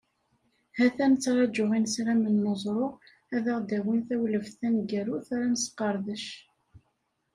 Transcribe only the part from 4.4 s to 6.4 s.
taneggarut ara nesqerdec.